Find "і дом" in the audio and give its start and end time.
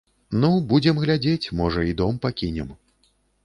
1.93-2.13